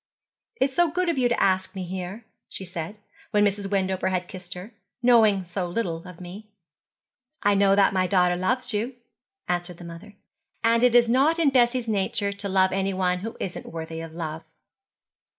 [0.59, 2.97] 'It is so good of you to ask me here,' she said,
[3.29, 3.69] when Mrs.
[3.69, 6.49] Wendover had kissed her, 'knowing so little of me.'
[7.43, 8.95] 'I know that my daughter loves you,'
[9.47, 10.15] answered the mother,
[10.63, 14.43] 'and it is not in Bessie's nature to love anyone who isn't worthy of love.'